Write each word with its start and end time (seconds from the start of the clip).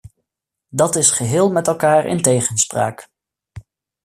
Dat 0.69 0.95
is 0.95 1.11
geheel 1.11 1.51
met 1.51 1.67
elkaar 1.67 2.05
in 2.05 2.21
tegenspraak. 2.21 3.07